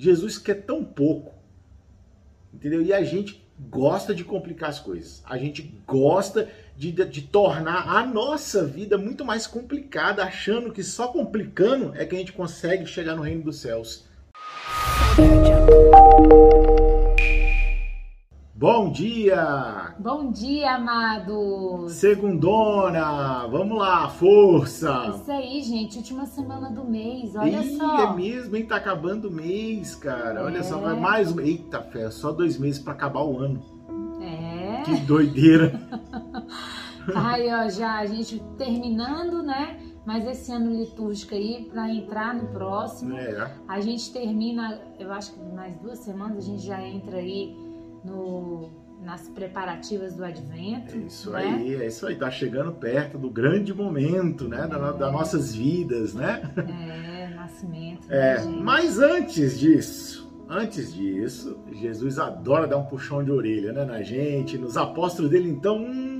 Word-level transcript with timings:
Jesus 0.00 0.38
quer 0.38 0.62
tão 0.62 0.82
pouco, 0.82 1.34
entendeu? 2.54 2.80
E 2.80 2.90
a 2.90 3.04
gente 3.04 3.46
gosta 3.68 4.14
de 4.14 4.24
complicar 4.24 4.70
as 4.70 4.80
coisas. 4.80 5.22
A 5.26 5.36
gente 5.36 5.78
gosta 5.86 6.48
de, 6.74 6.90
de, 6.90 7.04
de, 7.04 7.20
tornar 7.20 7.86
a 7.86 8.06
nossa 8.06 8.64
vida 8.64 8.96
muito 8.96 9.26
mais 9.26 9.46
complicada, 9.46 10.24
achando 10.24 10.72
que 10.72 10.82
só 10.82 11.08
complicando 11.08 11.92
é 11.94 12.06
que 12.06 12.16
a 12.16 12.18
gente 12.18 12.32
consegue 12.32 12.86
chegar 12.86 13.14
no 13.14 13.20
reino 13.20 13.42
dos 13.42 13.58
céus. 13.58 14.08
Bom 18.60 18.92
dia! 18.92 19.94
Bom 19.98 20.30
dia, 20.30 20.74
amados! 20.74 21.92
Segundona! 21.92 23.46
Vamos 23.46 23.78
lá, 23.78 24.06
força! 24.10 25.14
Isso 25.16 25.32
aí, 25.32 25.62
gente, 25.62 25.96
última 25.96 26.26
semana 26.26 26.70
do 26.70 26.84
mês, 26.84 27.34
olha 27.34 27.62
Ih, 27.62 27.78
só. 27.78 28.12
É 28.12 28.14
mesmo, 28.14 28.54
hein? 28.54 28.66
Tá 28.66 28.76
acabando 28.76 29.28
o 29.28 29.32
mês, 29.32 29.94
cara. 29.94 30.40
É. 30.40 30.44
Olha 30.44 30.62
só, 30.62 30.76
vai 30.76 30.94
mais 30.94 31.32
um. 31.32 31.40
Eita, 31.40 31.80
fé, 31.80 32.10
só 32.10 32.32
dois 32.32 32.58
meses 32.58 32.78
para 32.78 32.92
acabar 32.92 33.22
o 33.22 33.38
ano. 33.38 33.62
É. 34.20 34.82
Que 34.82 34.94
doideira! 35.06 35.80
Aí, 37.16 37.48
ó, 37.50 37.66
já 37.70 38.00
a 38.00 38.04
gente 38.04 38.42
terminando, 38.58 39.42
né? 39.42 39.80
Mas 40.04 40.26
esse 40.26 40.52
ano 40.52 40.70
litúrgico 40.70 41.34
aí, 41.34 41.66
para 41.72 41.88
entrar 41.90 42.34
no 42.34 42.48
próximo, 42.48 43.16
É. 43.16 43.50
a 43.66 43.80
gente 43.80 44.12
termina, 44.12 44.82
eu 44.98 45.10
acho 45.12 45.32
que 45.32 45.40
mais 45.54 45.76
duas 45.76 46.00
semanas 46.00 46.36
a 46.38 46.40
gente 46.42 46.62
já 46.62 46.82
entra 46.82 47.16
aí 47.16 47.69
no, 48.04 48.70
nas 49.02 49.28
preparativas 49.28 50.14
do 50.16 50.24
advento. 50.24 50.94
É 50.94 50.98
isso 50.98 51.30
né? 51.30 51.38
aí, 51.38 51.74
é 51.76 51.86
isso 51.86 52.06
aí. 52.06 52.16
Tá 52.16 52.30
chegando 52.30 52.72
perto 52.72 53.18
do 53.18 53.30
grande 53.30 53.72
momento, 53.74 54.48
né? 54.48 54.66
Da, 54.66 54.92
das 54.92 55.12
nossas 55.12 55.54
vidas, 55.54 56.14
né? 56.14 56.42
É, 56.56 57.34
nascimento. 57.34 58.06
É, 58.10 58.44
né, 58.44 58.60
mas 58.62 58.98
antes 58.98 59.58
disso, 59.58 60.30
antes 60.48 60.92
disso, 60.92 61.58
Jesus 61.72 62.18
adora 62.18 62.66
dar 62.66 62.76
um 62.78 62.84
puxão 62.84 63.22
de 63.24 63.30
orelha, 63.30 63.72
né, 63.72 63.84
na 63.84 64.02
gente, 64.02 64.58
nos 64.58 64.76
apóstolos 64.76 65.30
dele, 65.30 65.48
então, 65.48 65.76
hum, 65.78 66.18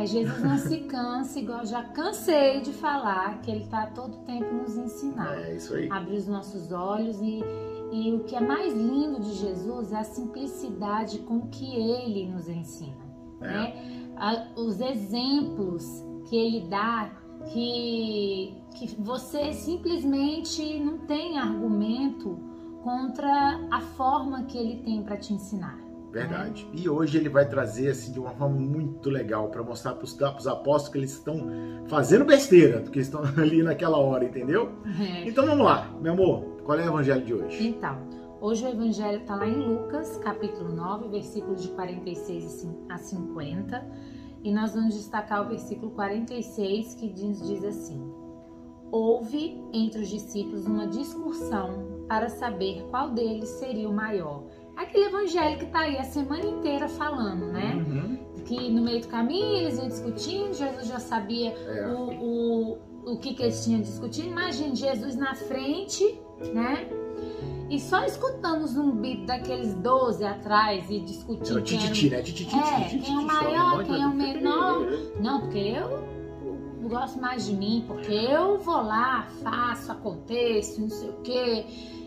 É, 0.00 0.06
Jesus 0.06 0.42
não 0.42 0.56
se 0.58 0.80
cansa, 0.80 1.38
igual 1.38 1.64
já 1.66 1.84
cansei 1.84 2.60
de 2.62 2.72
falar, 2.72 3.40
que 3.42 3.50
ele 3.50 3.64
está 3.64 3.86
todo 3.86 4.16
tempo 4.24 4.52
nos 4.54 4.76
ensinar. 4.76 5.38
é 5.38 5.54
isso 5.54 5.74
aí. 5.74 5.88
Abrir 5.90 6.16
os 6.16 6.26
nossos 6.26 6.72
olhos 6.72 7.20
e, 7.20 7.44
e 7.92 8.10
o 8.14 8.20
que 8.20 8.34
é 8.34 8.40
mais 8.40 8.72
lindo 8.72 9.20
de 9.20 9.34
Jesus 9.34 9.92
é 9.92 9.98
a 9.98 10.04
simplicidade 10.04 11.18
com 11.18 11.42
que 11.48 11.76
ele 11.76 12.26
nos 12.26 12.48
ensina. 12.48 12.96
É. 13.42 13.46
Né? 13.46 14.52
Os 14.56 14.80
exemplos 14.80 16.02
que 16.26 16.34
ele 16.34 16.68
dá, 16.68 17.10
que, 17.52 18.56
que 18.74 18.96
você 18.98 19.52
simplesmente 19.52 20.80
não 20.80 20.98
tem 20.98 21.38
argumento 21.38 22.38
contra 22.82 23.60
a 23.70 23.80
forma 23.80 24.44
que 24.44 24.56
ele 24.56 24.82
tem 24.82 25.02
para 25.02 25.18
te 25.18 25.34
ensinar. 25.34 25.78
Verdade. 26.10 26.68
E 26.74 26.88
hoje 26.88 27.16
ele 27.16 27.28
vai 27.28 27.48
trazer 27.48 27.88
assim 27.88 28.12
de 28.12 28.20
uma 28.20 28.30
forma 28.30 28.56
muito 28.56 29.08
legal 29.08 29.48
para 29.48 29.62
mostrar 29.62 29.94
para 29.94 30.04
os 30.04 30.46
apóstolos 30.46 30.88
que 30.88 30.98
eles 30.98 31.12
estão 31.12 31.48
fazendo 31.88 32.24
besteira, 32.24 32.80
porque 32.80 33.00
estão 33.00 33.22
ali 33.36 33.62
naquela 33.62 33.98
hora, 33.98 34.24
entendeu? 34.24 34.72
É. 35.00 35.26
Então 35.26 35.46
vamos 35.46 35.64
lá, 35.64 35.90
meu 36.00 36.12
amor, 36.12 36.51
qual 36.64 36.78
é 36.78 36.84
o 36.84 36.88
evangelho 36.88 37.24
de 37.24 37.34
hoje? 37.34 37.68
Então, 37.68 37.98
hoje 38.40 38.64
o 38.64 38.68
evangelho 38.68 39.20
está 39.20 39.34
lá 39.36 39.46
em 39.46 39.56
Lucas, 39.56 40.16
capítulo 40.18 40.72
9, 40.74 41.08
versículos 41.08 41.62
de 41.62 41.68
46 41.68 42.68
a 42.88 42.98
50, 42.98 43.86
e 44.44 44.52
nós 44.52 44.74
vamos 44.74 44.94
destacar 44.94 45.44
o 45.44 45.48
versículo 45.48 45.90
46 45.92 46.94
que 46.94 47.08
diz, 47.08 47.40
diz 47.46 47.64
assim: 47.64 48.02
Houve 48.90 49.62
entre 49.72 50.02
os 50.02 50.08
discípulos 50.08 50.66
uma 50.66 50.86
discussão 50.86 52.04
para 52.08 52.28
saber 52.28 52.84
qual 52.90 53.10
deles 53.10 53.48
seria 53.48 53.88
o 53.88 53.92
maior. 53.92 54.44
Aquele 54.76 55.06
evangelho 55.06 55.58
que 55.58 55.64
está 55.64 55.80
aí 55.80 55.96
a 55.98 56.04
semana 56.04 56.44
inteira 56.44 56.88
falando, 56.88 57.46
né? 57.46 57.74
Uhum. 57.76 58.18
Que 58.44 58.70
no 58.70 58.82
meio 58.82 59.00
do 59.00 59.08
caminho 59.08 59.58
eles 59.58 59.78
iam 59.78 59.88
discutindo, 59.88 60.52
Jesus 60.52 60.88
já 60.88 60.98
sabia 60.98 61.52
É. 61.52 61.86
o, 61.88 62.10
o, 62.22 62.78
o 63.12 63.18
que, 63.18 63.34
que 63.34 63.42
eles 63.42 63.64
tinham 63.64 63.80
discutido. 63.80 64.28
Imagine 64.28 64.74
Jesus 64.74 65.14
na 65.14 65.34
frente, 65.34 66.18
né? 66.50 66.88
E 67.70 67.80
só 67.80 68.04
escutando 68.04 68.62
o 68.64 68.66
zumbido 68.66 69.24
daqueles 69.26 69.74
12 69.76 70.22
atrás 70.24 70.84
e 70.90 70.98
É 70.98 71.00
o 71.00 71.04
discutindo. 71.04 71.50
era 71.52 71.58
o- 71.60 71.62
tititi, 71.62 72.10
né? 72.10 72.22
Tititi, 72.22 72.54
É, 72.56 72.80
tititi, 72.84 73.04
quem 73.06 73.14
é 73.14 73.18
o 73.18 73.22
maior, 73.26 73.84
quem 73.84 74.02
é 74.02 74.06
o 74.06 74.14
menor. 74.14 74.86
Não, 75.20 75.40
porque 75.40 75.58
eu 75.58 76.88
gosto 76.88 77.18
mais 77.20 77.46
de 77.46 77.54
mim, 77.54 77.84
porque 77.86 78.12
eu 78.12 78.58
vou 78.58 78.82
lá, 78.82 79.26
faço, 79.42 79.90
aconteço, 79.92 80.80
não 80.82 80.90
sei 80.90 81.08
o 81.08 81.14
quê. 81.22 81.64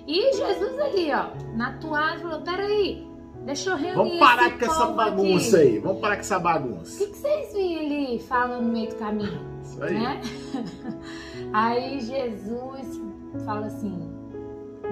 E 0.07 0.33
Jesus 0.35 0.79
ali, 0.79 1.11
ó, 1.11 1.29
na 1.57 1.73
toalha, 1.79 2.19
falou: 2.19 2.41
peraí, 2.41 3.07
deixa 3.43 3.71
eu 3.71 3.75
reunir. 3.75 3.95
Vamos 3.95 4.19
parar 4.19 4.59
com 4.59 4.65
essa 4.65 4.85
bagunça 4.85 5.57
aqui. 5.57 5.65
aí, 5.67 5.79
vamos 5.79 5.99
parar 5.99 6.15
com 6.17 6.21
essa 6.21 6.37
O 6.37 6.41
bagunça. 6.41 6.97
que, 6.99 7.07
que 7.11 7.17
vocês 7.17 7.53
viram 7.55 7.81
ali 7.85 8.19
falando 8.19 8.61
no 8.61 8.71
meio 8.71 8.89
do 8.89 8.95
caminho? 8.97 9.41
Isso 9.63 9.83
aí. 9.83 9.93
né? 9.95 10.21
Aí 11.53 11.99
Jesus 12.01 13.01
fala 13.45 13.65
assim, 13.67 13.97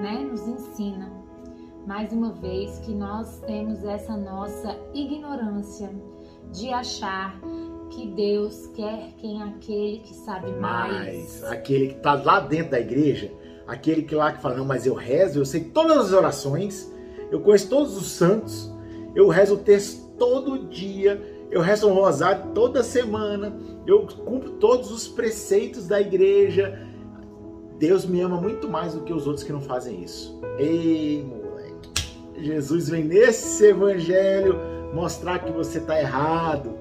né? 0.00 0.26
Nos 0.30 0.46
ensina 0.46 1.24
mais 1.86 2.12
uma 2.12 2.32
vez 2.32 2.78
que 2.80 2.92
nós 2.92 3.40
temos 3.40 3.84
essa 3.84 4.16
nossa 4.16 4.76
ignorância 4.94 5.90
de 6.50 6.72
achar 6.72 7.38
que 7.90 8.06
Deus 8.08 8.68
quer 8.68 9.12
quem 9.18 9.40
é 9.40 9.44
aquele 9.44 9.98
que 9.98 10.14
sabe 10.14 10.50
mais. 10.52 11.40
Mas 11.42 11.44
aquele 11.44 11.88
que 11.88 11.94
tá 11.96 12.14
lá 12.14 12.40
dentro 12.40 12.70
da 12.70 12.80
igreja, 12.80 13.30
aquele 13.66 14.02
que 14.02 14.14
lá 14.14 14.32
que 14.32 14.40
fala, 14.40 14.56
não, 14.56 14.64
mas 14.64 14.86
eu 14.86 14.94
rezo, 14.94 15.40
eu 15.40 15.44
sei 15.44 15.64
todas 15.64 15.98
as 15.98 16.12
orações, 16.12 16.92
eu 17.30 17.40
conheço 17.40 17.68
todos 17.68 17.96
os 17.96 18.06
santos, 18.06 18.72
eu 19.14 19.28
rezo 19.28 19.54
o 19.54 19.58
texto 19.58 20.08
todo 20.18 20.66
dia, 20.68 21.20
eu 21.50 21.60
rezo 21.60 21.88
um 21.88 21.94
rosário 21.94 22.52
toda 22.54 22.82
semana, 22.82 23.54
eu 23.86 24.06
cumpro 24.06 24.52
todos 24.52 24.90
os 24.90 25.06
preceitos 25.06 25.86
da 25.86 26.00
igreja. 26.00 26.88
Deus 27.86 28.06
me 28.06 28.20
ama 28.20 28.40
muito 28.40 28.68
mais 28.68 28.94
do 28.94 29.00
que 29.02 29.12
os 29.12 29.26
outros 29.26 29.44
que 29.44 29.52
não 29.52 29.60
fazem 29.60 30.02
isso. 30.02 30.38
Ei, 30.58 31.22
moleque. 31.22 31.90
Jesus 32.38 32.88
vem 32.88 33.04
nesse 33.04 33.66
evangelho 33.66 34.56
mostrar 34.94 35.40
que 35.40 35.52
você 35.52 35.80
tá 35.80 36.00
errado. 36.00 36.72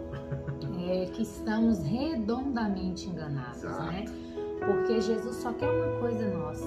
É 0.87 1.05
que 1.05 1.23
estamos 1.23 1.79
redondamente 1.83 3.09
enganados, 3.09 3.63
Exato. 3.63 3.83
né? 3.83 4.05
Porque 4.65 5.01
Jesus 5.01 5.35
só 5.37 5.51
quer 5.53 5.69
uma 5.69 5.99
coisa 5.99 6.27
nossa: 6.37 6.65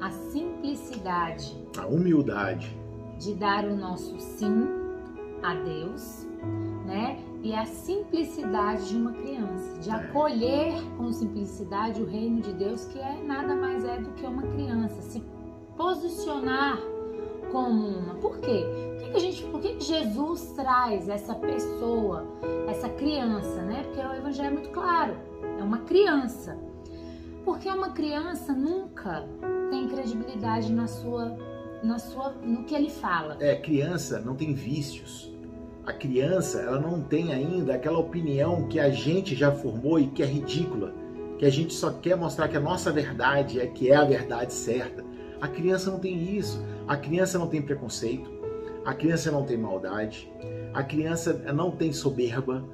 a 0.00 0.10
simplicidade 0.10 1.56
A 1.78 1.86
humildade. 1.86 2.74
de 3.18 3.34
dar 3.34 3.64
o 3.66 3.76
nosso 3.76 4.18
sim 4.18 4.66
a 5.42 5.54
Deus, 5.56 6.26
né? 6.86 7.18
E 7.44 7.54
a 7.54 7.66
simplicidade 7.66 8.88
de 8.88 8.96
uma 8.96 9.12
criança, 9.12 9.78
de 9.78 9.90
É. 9.90 9.92
acolher 9.92 10.72
com 10.96 11.12
simplicidade 11.12 12.00
o 12.02 12.06
reino 12.06 12.40
de 12.40 12.54
Deus, 12.54 12.86
que 12.86 12.98
é 12.98 13.22
nada 13.22 13.54
mais 13.54 13.84
é 13.84 13.98
do 13.98 14.10
que 14.12 14.24
uma 14.24 14.42
criança, 14.42 15.02
se 15.02 15.22
posicionar 15.76 16.78
como 17.52 17.86
uma. 17.86 18.14
Por 18.14 18.38
quê? 18.38 18.64
Por 18.98 19.12
que, 19.12 19.18
gente, 19.20 19.44
por 19.44 19.60
que, 19.60 19.74
que 19.74 19.84
Jesus 19.84 20.52
traz 20.56 21.06
essa 21.06 21.34
pessoa, 21.34 22.24
essa 22.66 22.88
criança, 22.88 23.60
né? 23.62 23.82
Porque 23.82 24.00
o 24.00 24.14
evangelho 24.14 24.48
é 24.48 24.50
muito 24.50 24.70
claro, 24.70 25.14
é 25.58 25.62
uma 25.62 25.78
criança. 25.80 26.58
Porque 27.44 27.68
uma 27.68 27.90
criança 27.90 28.54
nunca 28.54 29.28
tem 29.70 29.86
credibilidade 29.86 30.72
na 30.72 30.86
sua, 30.86 31.36
na 31.82 31.98
sua, 31.98 32.30
no 32.42 32.64
que 32.64 32.74
ele 32.74 32.88
fala. 32.88 33.36
É, 33.38 33.54
criança 33.54 34.18
não 34.18 34.34
tem 34.34 34.54
vícios. 34.54 35.33
A 35.86 35.92
criança, 35.92 36.60
ela 36.60 36.80
não 36.80 37.02
tem 37.02 37.32
ainda 37.32 37.74
aquela 37.74 37.98
opinião 37.98 38.66
que 38.68 38.80
a 38.80 38.88
gente 38.90 39.34
já 39.34 39.52
formou 39.52 39.98
e 39.98 40.06
que 40.06 40.22
é 40.22 40.26
ridícula, 40.26 40.94
que 41.38 41.44
a 41.44 41.50
gente 41.50 41.74
só 41.74 41.90
quer 41.90 42.16
mostrar 42.16 42.48
que 42.48 42.56
a 42.56 42.60
nossa 42.60 42.90
verdade 42.90 43.60
é 43.60 43.66
que 43.66 43.90
é 43.90 43.96
a 43.96 44.04
verdade 44.04 44.52
certa. 44.54 45.04
A 45.40 45.48
criança 45.48 45.90
não 45.90 45.98
tem 45.98 46.36
isso. 46.36 46.64
A 46.88 46.96
criança 46.96 47.38
não 47.38 47.48
tem 47.48 47.60
preconceito. 47.60 48.30
A 48.84 48.94
criança 48.94 49.30
não 49.30 49.44
tem 49.44 49.58
maldade. 49.58 50.30
A 50.72 50.82
criança 50.82 51.34
não 51.52 51.70
tem 51.70 51.92
soberba. 51.92 52.64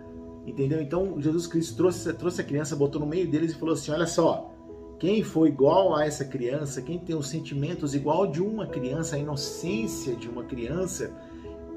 Entendeu? 0.47 0.81
Então, 0.81 1.21
Jesus 1.21 1.47
Cristo 1.47 1.77
trouxe, 1.77 2.13
trouxe 2.13 2.41
a 2.41 2.45
criança, 2.45 2.77
botou 2.77 3.01
no 3.01 3.06
meio 3.06 3.29
deles 3.29 3.53
e 3.53 3.59
falou 3.59 3.75
assim: 3.75 3.91
Olha 3.91 4.06
só, 4.06 4.53
quem 5.01 5.23
for 5.23 5.49
igual 5.49 5.97
a 5.97 6.05
essa 6.05 6.25
criança, 6.25 6.81
quem 6.81 6.99
tem 6.99 7.17
os 7.17 7.29
sentimentos 7.29 7.95
igual 7.95 8.27
de 8.27 8.41
uma 8.41 8.67
criança, 8.67 9.17
a 9.17 9.19
inocência 9.19 10.15
de 10.15 10.29
uma 10.29 10.45
criança, 10.45 11.13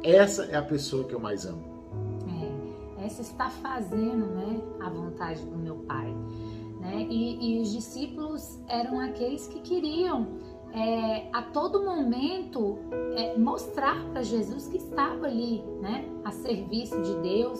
essa 0.03 0.45
é 0.45 0.55
a 0.55 0.61
pessoa 0.61 1.05
que 1.05 1.13
eu 1.13 1.19
mais 1.19 1.45
amo. 1.45 1.63
É, 2.99 3.05
essa 3.05 3.21
está 3.21 3.49
fazendo, 3.49 4.25
né, 4.27 4.61
a 4.81 4.89
vontade 4.89 5.43
do 5.45 5.57
meu 5.57 5.75
pai, 5.77 6.13
né? 6.79 7.07
E, 7.09 7.57
e 7.57 7.61
os 7.61 7.71
discípulos 7.71 8.59
eram 8.67 8.99
aqueles 8.99 9.47
que 9.47 9.61
queriam 9.61 10.27
é, 10.73 11.27
a 11.31 11.41
todo 11.43 11.83
momento 11.83 12.79
é, 13.15 13.37
mostrar 13.37 14.03
para 14.11 14.23
Jesus 14.23 14.67
que 14.67 14.77
estava 14.77 15.27
ali, 15.27 15.63
né, 15.79 16.03
a 16.25 16.31
serviço 16.31 16.99
de 17.01 17.13
Deus. 17.21 17.59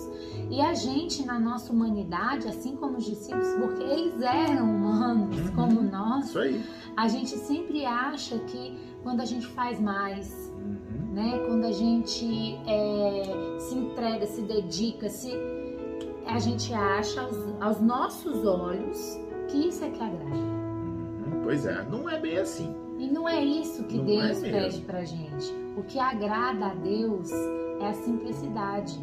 E 0.50 0.60
a 0.60 0.74
gente, 0.74 1.24
na 1.24 1.40
nossa 1.40 1.72
humanidade, 1.72 2.48
assim 2.48 2.76
como 2.76 2.98
os 2.98 3.06
discípulos, 3.06 3.48
porque 3.60 3.84
eles 3.84 4.20
eram 4.22 4.66
humanos 4.66 5.33
Isso 6.34 6.40
aí. 6.40 6.64
a 6.98 7.08
gente 7.08 7.30
sempre 7.38 7.86
acha 7.86 8.38
que 8.40 8.78
quando 9.04 9.22
a 9.22 9.26
gente 9.26 9.46
faz 9.48 9.80
mais, 9.80 10.52
Uhum. 10.58 11.14
né, 11.14 11.44
quando 11.48 11.66
a 11.66 11.72
gente 11.72 12.56
é, 12.66 13.58
se 13.60 13.76
entrega, 13.76 14.26
se 14.26 14.42
dedica, 14.42 15.10
se 15.10 15.32
a 16.26 16.40
gente 16.40 16.74
acha 16.74 17.22
aos, 17.22 17.38
aos 17.62 17.82
nossos 17.82 18.46
olhos 18.46 19.20
que 19.50 19.68
isso 19.68 19.84
é 19.84 19.90
que 19.90 20.02
agrada. 20.02 20.36
Uhum. 20.36 21.42
Pois 21.44 21.66
é, 21.66 21.86
não 21.92 22.10
é 22.10 22.20
bem 22.20 22.38
assim. 22.38 22.74
E 22.98 23.08
não 23.08 23.28
é 23.28 23.44
isso 23.44 23.84
que 23.84 23.98
Não 23.98 24.06
Deus 24.06 24.42
é 24.44 24.52
pede 24.52 24.82
pra 24.82 25.04
gente. 25.04 25.54
O 25.76 25.84
que 25.84 26.00
agrada 26.00 26.68
a 26.68 26.74
Deus 26.76 27.30
é 27.82 27.88
a 27.88 27.94
simplicidade, 27.94 28.98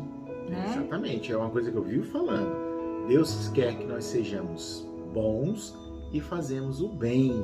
né? 0.48 0.64
Exatamente, 0.74 1.30
é 1.32 1.36
uma 1.36 1.50
coisa 1.50 1.70
que 1.70 1.76
eu 1.76 1.82
vivo 1.82 2.04
falando. 2.10 3.06
Deus 3.08 3.48
quer 3.48 3.76
que 3.76 3.84
nós 3.84 4.04
sejamos 4.04 4.88
bons 5.12 5.76
e 6.12 6.20
fazemos 6.20 6.80
o 6.80 6.88
bem. 6.88 7.42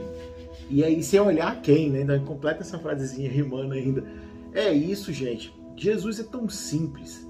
E 0.68 0.82
aí, 0.82 1.02
sem 1.02 1.20
olhar 1.20 1.60
quem, 1.62 1.90
né? 1.90 2.00
Ainda 2.00 2.18
completa 2.20 2.60
essa 2.60 2.78
frasezinha 2.78 3.30
rimando 3.30 3.74
ainda. 3.74 4.04
É 4.52 4.72
isso, 4.72 5.12
gente. 5.12 5.54
Jesus 5.76 6.18
é 6.18 6.24
tão 6.24 6.48
simples. 6.48 7.26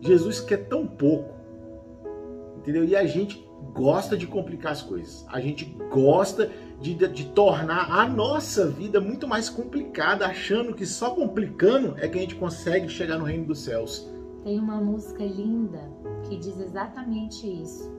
Jesus 0.00 0.40
quer 0.40 0.68
tão 0.68 0.86
pouco. 0.86 1.34
Entendeu? 2.58 2.84
E 2.84 2.94
a 2.94 3.06
gente 3.06 3.46
gosta 3.72 4.16
de 4.16 4.26
complicar 4.26 4.72
as 4.72 4.82
coisas. 4.82 5.24
A 5.28 5.40
gente 5.40 5.64
gosta 5.90 6.50
de, 6.80 6.94
de, 6.94 7.08
de 7.08 7.24
tornar 7.26 7.90
a 7.90 8.08
nossa 8.08 8.68
vida 8.68 9.00
muito 9.00 9.26
mais 9.26 9.48
complicada, 9.48 10.26
achando 10.26 10.74
que 10.74 10.84
só 10.84 11.10
complicando 11.10 11.94
é 11.98 12.08
que 12.08 12.18
a 12.18 12.20
gente 12.20 12.34
consegue 12.36 12.88
chegar 12.88 13.18
no 13.18 13.24
reino 13.24 13.46
dos 13.46 13.60
céus. 13.60 14.08
Tem 14.44 14.58
uma 14.60 14.80
música 14.80 15.24
linda 15.24 15.90
que 16.28 16.36
diz 16.36 16.58
exatamente 16.60 17.46
isso. 17.46 17.90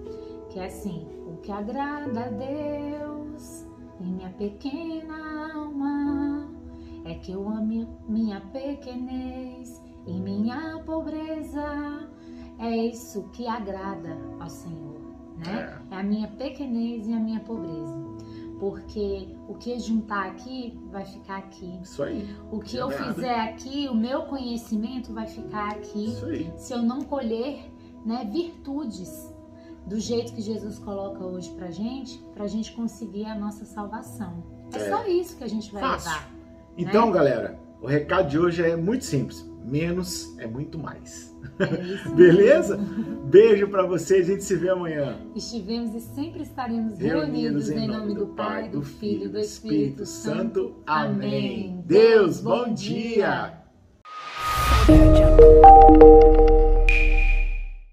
Que 0.50 0.60
é 0.60 0.66
assim, 0.66 1.06
o 1.38 1.42
que 1.42 1.51
agrada 1.51 2.22
a 2.25 2.30
Deus 2.30 3.66
em 4.01 4.06
minha 4.13 4.30
pequena 4.30 5.54
alma 5.54 6.50
é 7.06 7.13
que 7.16 7.31
eu 7.31 7.48
ame 7.48 7.88
minha 8.07 8.42
pequenez 8.42 9.81
e 10.06 10.13
minha 10.19 10.81
pobreza. 10.86 12.10
É 12.60 12.75
isso 12.75 13.24
que 13.34 13.48
agrada 13.48 14.18
ao 14.39 14.50
Senhor, 14.50 15.00
né? 15.38 15.80
É 15.92 15.95
a 15.95 16.04
minha 16.04 16.28
pequenez 16.28 17.07
e 17.07 17.13
a 17.13 17.19
minha 17.19 17.40
pobreza. 17.40 17.95
Porque 18.60 19.30
o 19.48 19.54
que 19.54 19.78
juntar 19.80 20.25
aqui 20.31 20.78
vai 20.92 21.06
ficar 21.06 21.38
aqui. 21.38 21.80
Isso 21.83 22.01
aí. 22.01 22.28
O 22.51 22.60
que 22.60 22.78
É 22.78 22.81
eu 22.81 22.90
nada. 22.90 23.13
fizer 23.13 23.40
aqui, 23.42 23.88
o 23.88 23.94
meu 23.95 24.24
conhecimento 24.24 25.13
vai 25.13 25.28
ficar 25.28 25.69
aqui. 25.74 26.06
Isso 26.06 26.25
aí. 26.25 26.51
Se 26.57 26.74
eu 26.74 26.81
não 26.81 27.01
colher 27.01 27.72
né, 28.04 28.28
virtudes 28.31 29.31
do 29.88 30.00
jeito 30.00 30.34
que 30.34 30.42
Jesus 30.42 30.78
coloca 30.80 31.24
hoje 31.25 31.50
pra 31.51 31.72
gente, 31.72 32.19
pra 32.34 32.45
gente 32.48 32.74
conseguir 32.74 33.25
a 33.25 33.36
nossa 33.36 33.66
salvação. 33.66 34.44
É, 34.74 34.78
É. 34.78 34.89
só 34.89 35.07
isso 35.07 35.38
que 35.38 35.44
a 35.44 35.48
gente 35.50 35.72
vai 35.72 35.81
Fácil. 35.81 36.12
levar. 36.12 36.30
Então, 36.78 37.12
galera, 37.12 37.57
o 37.81 37.88
recado 37.88 38.30
de 38.30 38.38
hoje 38.38 38.62
é 38.63 38.75
muito 38.75 39.06
simples. 39.06 39.45
Menos 39.63 40.38
é 40.39 40.48
muito 40.48 40.78
mais. 40.80 41.36
É 41.60 41.66
Beleza? 42.16 42.78
mesmo. 42.78 43.25
Beijo 43.25 43.68
pra 43.68 43.86
vocês, 43.86 44.30
a 44.30 44.31
gente 44.31 44.44
se 44.44 44.56
vê 44.56 44.69
amanhã. 44.69 45.18
Estivemos 45.36 45.94
e 45.94 46.00
sempre 46.00 46.44
estaremos 46.44 46.98
Reunidos 46.98 47.68
reunidos 47.68 47.69
em 47.72 47.88
nome 47.88 48.13
do 48.16 48.28
Pai, 48.28 48.69
do 48.69 48.81
Filho 48.81 49.25
e 49.25 49.28
do 49.30 49.40
Espírito 49.40 50.06
Santo. 50.06 50.75
Amém. 50.86 51.81
Deus, 51.86 52.40
bom 52.40 52.74
dia. 52.74 53.57
Audio 54.88 54.95
Jungle. 55.16 56.67